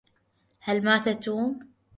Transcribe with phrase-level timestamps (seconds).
[0.65, 1.51] هل مات توم؟